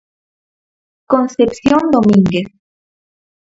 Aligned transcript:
Concepción 1.11 1.83
Domínguez. 1.95 2.47